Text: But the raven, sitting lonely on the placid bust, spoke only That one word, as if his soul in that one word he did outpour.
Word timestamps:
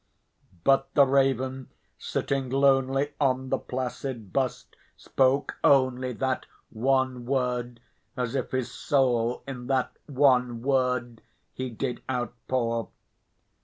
But 0.63 0.91
the 0.95 1.05
raven, 1.05 1.69
sitting 1.99 2.49
lonely 2.49 3.13
on 3.21 3.49
the 3.49 3.59
placid 3.59 4.33
bust, 4.33 4.75
spoke 4.97 5.57
only 5.63 6.11
That 6.11 6.47
one 6.71 7.27
word, 7.27 7.79
as 8.17 8.33
if 8.33 8.49
his 8.49 8.71
soul 8.71 9.43
in 9.47 9.67
that 9.67 9.95
one 10.07 10.63
word 10.63 11.21
he 11.53 11.69
did 11.69 12.01
outpour. 12.09 12.89